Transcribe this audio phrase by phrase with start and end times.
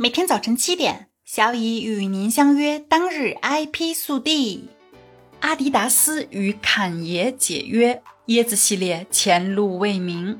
[0.00, 2.78] 每天早晨七点，小乙与您相约。
[2.78, 4.68] 当日 IP 速递：
[5.40, 10.38] 阿迪达斯与侃爷解约，椰子系列前路未明。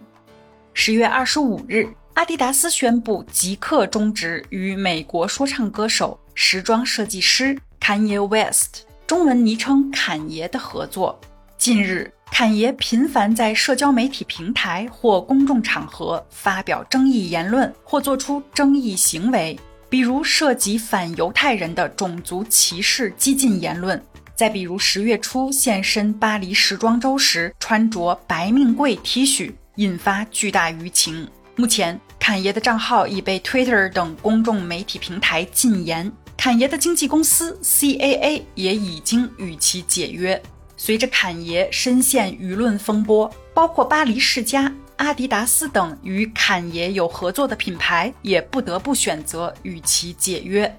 [0.74, 11.20] 十月二十五日，阿迪达斯宣布即刻终止与美国说唱歌手、时装设计师 Kanye West（ 中文昵称侃爷）的合作。
[11.58, 19.58] 近日，侃爷频繁在社交媒体平台或公众场合发表争议言论，或做出争议行为，
[19.90, 23.98] 比如涉及反犹太人的种族歧视激进言论；
[24.36, 31.28] 再比如十月初现身巴黎时装周时穿着白命贵 T 恤，引发巨大舆情。
[31.56, 40.40] 目前，侃爷的账号已被 Twitter 等公众媒体平台禁言，侃爷的经纪公司 CAA 也已经与其解约。
[40.80, 50.72] 随着侃爷深陷舆论风波，包括巴黎世家、阿迪达斯等与侃爷有合作的品牌也不得不选择与其解约。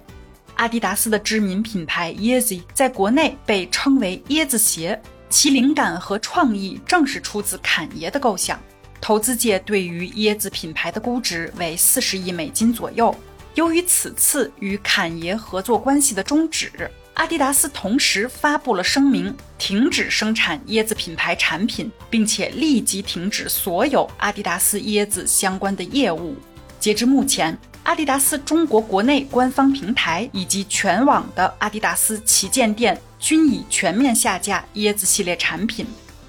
[0.56, 8.58] 阿迪达斯的知名品牌 Yeezy 在国内被称为椰子鞋，其灵感和创意正是出自侃爷的构想。
[9.02, 13.14] 投资界对于椰子品牌的估值为四十亿美金左右。
[13.56, 16.72] 由于此次与侃爷合作关系的终止。
[17.20, 26.34] 阿迪达斯同时发布了声明，停止生产椰子品牌产品，并且立即停止所有阿迪达斯椰子相关的业务。
[26.80, 35.86] 截至目前，阿迪达斯中国国内官方平台以及全网的阿迪达斯旗舰店均已全面下架椰子系列产品。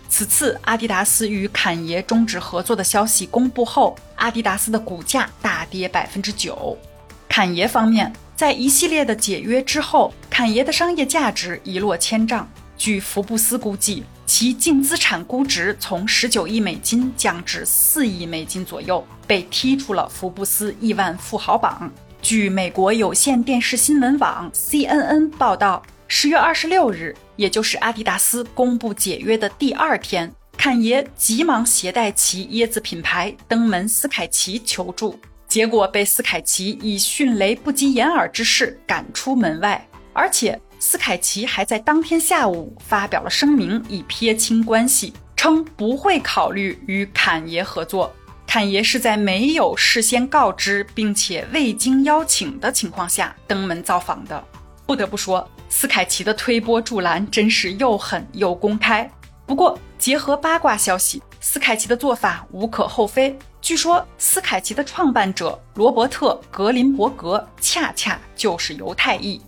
[0.09, 6.77] 此次阿迪达斯与侃爷终止合作的消息公布后，阿迪达斯的股价大跌百分之九。
[7.29, 8.13] 侃爷方面。
[8.41, 12.51] 在一系列的解约之后，侃爷的商业价值一落千丈。
[12.75, 21.93] 据福布斯估计，其净资产估值从十九亿美金降至四亿美金左右，被踢出了福布斯亿万富豪榜。
[22.23, 35.21] 据美国有线电视新闻网 CNN 报道，十月二十六日，也就是阿迪达斯公布解约的第二天，侃爷急忙携带其椰子品牌登门斯凯奇求助。
[35.51, 48.15] 结果被斯凯奇以迅雷不及掩耳之势赶出门外，而且斯凯奇还在当天下午发表了声明，以撇清关系，称不会考虑与侃爷合作。
[48.47, 54.45] 侃爷是在没有事先告知并且未经邀请的情况下登门造访的。
[54.87, 59.11] 不得不说，斯凯奇的推波助澜真是又狠又公开。
[59.47, 63.39] 不过，结合八卦消息，斯凯奇的做法无可厚非。
[63.61, 69.39] 据说，斯凯奇的创办者罗伯特·格林伯格恰恰就是犹太裔。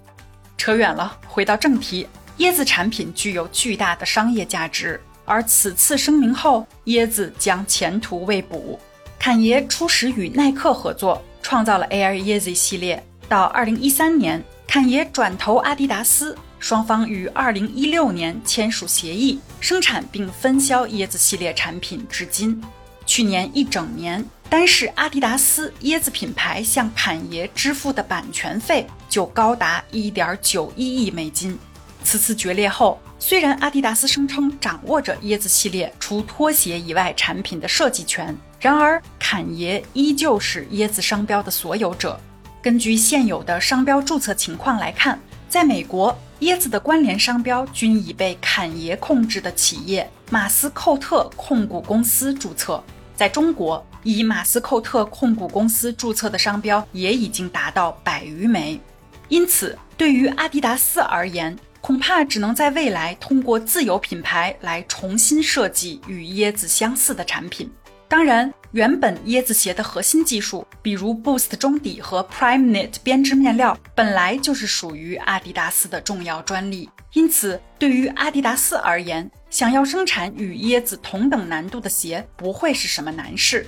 [0.59, 8.79] 扯远了，回到正题，椰子产品具有巨大的商业价值，而此次声明后，椰子将前途未卜。
[9.19, 13.03] 侃爷初始与耐克合作，创造了 Air Yeezy 系列。
[13.27, 16.37] 到2013年，侃爷转投阿迪达斯。
[16.63, 22.63] 双方于二零一六年签署协议，生产并分销椰子系列产品至今。
[23.05, 31.59] 去年一整年，单是阿迪达斯椰子品牌向侃爷支付的版权费就高达一点九一亿美金。
[32.05, 42.21] 此次决裂后，虽然阿迪达斯声称掌握着椰子系列除拖鞋以外产品的设计权，然而侃爷依旧是椰子商标的所有者。
[42.63, 46.17] 根据现有的商标注册情况来看，在美国。
[46.43, 52.83] 椰子的关联商标均已被侃爷控制的企业马斯寇特控股公司注册，
[53.15, 58.81] 在中国以马斯寇特控股公司注册的商标也已经达到百余枚。
[59.29, 67.71] 因此，对于阿迪达斯而言，恐怕只能在未来通过自有品牌来重新设计与椰子相似的产品。
[68.09, 76.89] 当然，原本椰子鞋的核心技术，比如 Boost 中底和 Prime Knit 编织面料，本来就是属于阿迪达斯的重要专利。
[77.13, 83.67] 因此，对于阿迪达斯而言，想要生产与椰子同等难度的鞋，不会是什么难事。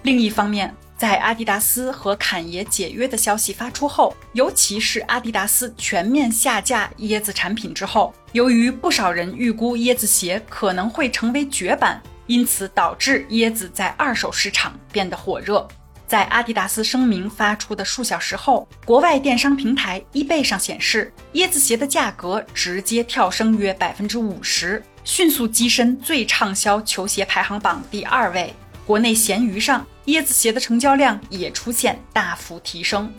[0.00, 12.02] 另一方面，在阿迪达斯和侃爷解约的消息发出后，尤其是阿迪达斯全面下架椰子产品之后，由于不少人预估椰子鞋可能会成为绝版。
[12.28, 15.66] 因此导致椰子在二手市场变得火热。
[16.06, 28.54] 在阿迪达斯声明发出的数小时后，国外电商平台 eBay 上显示，椰子鞋的价格直接跳升约百分之五十，迅速跻身最畅销球鞋排行榜第二位。
[28.86, 33.12] 国内闲鱼上，椰子鞋的成交量也出现大幅提升。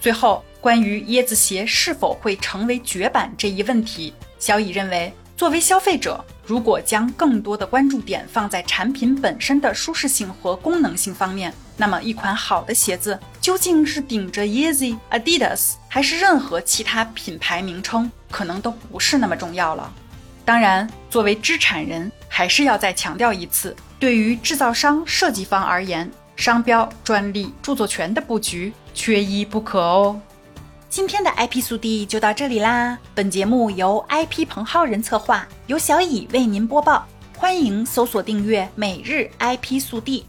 [0.00, 5.12] 最后，关于椰子鞋是否会成为绝版这一问题，小乙认为。
[5.42, 19.92] 作为消费者，如果将更多的关注点放在产品本身的舒适性和功能性方面，那么一款好的鞋子究竟是顶着 Yeezy、Adidas，还是任何其他品牌名称，可能都不是那么重要了。
[20.44, 30.20] 当然，作为知产人，还是要再强调一次：对于制造商、设计方而言，商标、专利、著作权的布局缺一不可哦。
[30.92, 32.98] 今天的 IP 速递就到这里啦。
[33.14, 37.06] 本节目由 IP 彭浩人策划，由小乙为您播报。
[37.34, 40.26] 欢迎搜索订阅每日 IP 速递。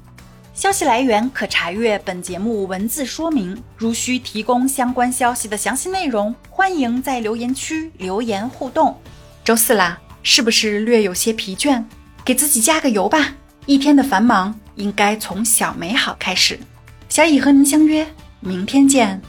[0.53, 3.61] 消息来源可查阅本节目文字说明。
[3.75, 8.97] 如需提供相关消息的详细内容，欢迎在留言区留言互动。
[9.43, 11.83] 周四啦，是不是略有些疲倦？
[12.23, 13.33] 给自己加个油吧！
[13.65, 16.57] 一天的繁忙应该从小美好开始。
[17.09, 18.07] 小乙和您相约
[18.39, 19.21] 明天见。